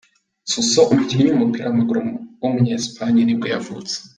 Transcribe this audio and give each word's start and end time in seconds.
Suso, 0.51 0.81
umukinnyi 0.93 1.29
w’umupira 1.29 1.65
w’amaguru 1.67 1.99
w’umunya 2.41 2.77
Espagne 2.79 3.21
nibwo 3.23 3.47
yavutse. 3.53 3.95